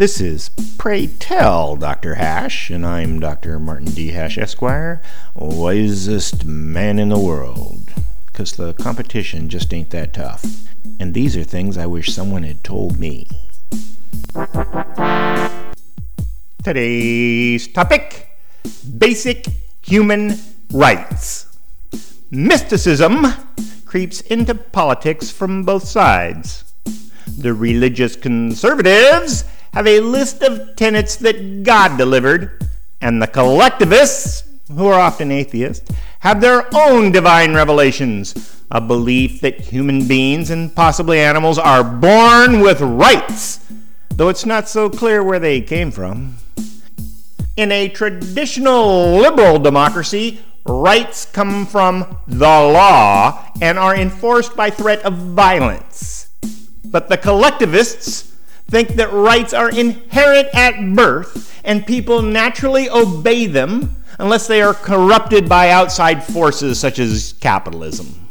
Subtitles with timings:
[0.00, 2.14] This is Pray Tell Dr.
[2.14, 3.58] Hash, and I'm Dr.
[3.58, 4.12] Martin D.
[4.12, 5.02] Hash, Esquire,
[5.34, 7.92] wisest man in the world.
[8.24, 10.42] Because the competition just ain't that tough.
[10.98, 13.28] And these are things I wish someone had told me.
[16.64, 18.30] Today's topic
[18.96, 19.48] basic
[19.82, 20.38] human
[20.72, 21.58] rights.
[22.30, 23.26] Mysticism
[23.84, 26.64] creeps into politics from both sides.
[27.36, 32.68] The religious conservatives have a list of tenets that God delivered,
[33.00, 39.60] and the collectivists, who are often atheists, have their own divine revelations, a belief that
[39.60, 43.60] human beings and possibly animals are born with rights,
[44.10, 46.36] though it's not so clear where they came from.
[47.56, 55.02] In a traditional liberal democracy, rights come from the law and are enforced by threat
[55.04, 56.30] of violence.
[56.84, 58.29] But the collectivists
[58.70, 64.74] think that rights are inherent at birth and people naturally obey them unless they are
[64.74, 68.28] corrupted by outside forces such as capitalism.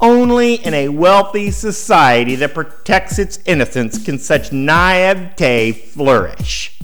[0.00, 6.78] Only in a wealthy society that protects its innocence can such naivete flourish.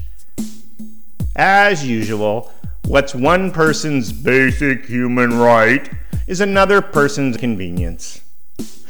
[1.36, 2.52] As usual,
[2.86, 5.90] what's one person's basic human right
[6.26, 8.20] is another person's convenience.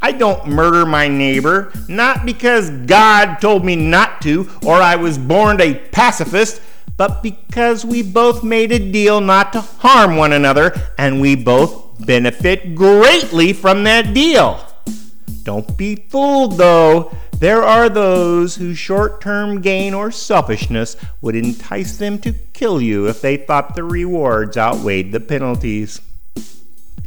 [0.05, 5.17] I don't murder my neighbor, not because God told me not to or I was
[5.17, 6.61] born a pacifist,
[6.99, 12.05] but because we both made a deal not to harm one another and we both
[12.05, 14.63] benefit greatly from that deal.
[15.43, 17.17] Don't be fooled, though.
[17.39, 23.09] There are those whose short term gain or selfishness would entice them to kill you
[23.09, 26.03] if they thought the rewards outweighed the penalties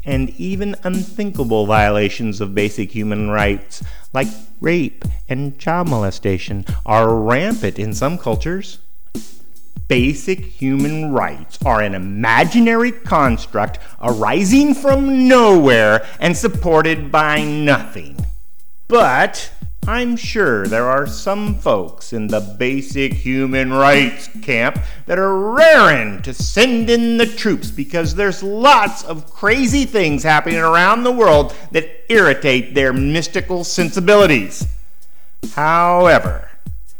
[0.07, 3.83] and even unthinkable violations of basic human rights,
[4.13, 4.29] like
[4.61, 8.79] rape and child molestation, are rampant in some cultures.
[9.87, 18.17] Basic human rights are an imaginary construct arising from nowhere and supported by nothing.
[18.87, 19.51] But
[19.89, 26.21] I'm sure there are some folks in the basic human rights camp that are raring
[26.23, 31.55] to send in the troops because there's lots of crazy things happening around the world
[31.71, 34.67] that irritate their mystical sensibilities.
[35.53, 36.49] However,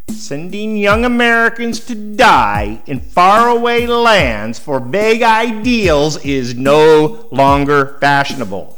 [0.08, 8.77] sending young Americans to die in faraway lands for vague ideals is no longer fashionable.